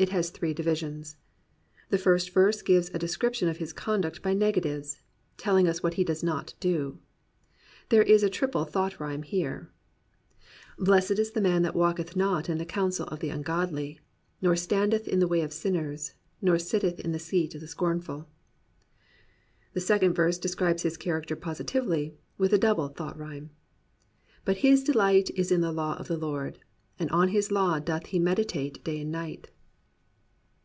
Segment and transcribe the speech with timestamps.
[0.00, 1.16] It has three divisions.
[1.90, 5.02] The first verse gives a description of his conduct by negatives—
[5.36, 7.00] telling us what he does not do.
[7.88, 9.72] There is a triple thought rhyme here.
[10.78, 13.98] Blessed is the man that walketh not in the counsel of the ungodly.
[14.40, 18.28] Nor standeth m the way of sinners, Nor sitteth in the seat of the scornful.
[19.72, 23.50] The second verse describes his character positively, with a double thought rhyme.
[24.44, 26.60] But his delight is in the law of the Lord;
[27.00, 29.50] And in his law doth he meditate day and night.